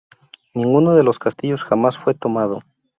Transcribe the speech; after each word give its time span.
Ninguno 0.55 0.95
de 0.95 1.03
los 1.03 1.19
castillos 1.19 1.63
jamás 1.63 1.95
fue 1.99 2.15
tomado. 2.15 2.63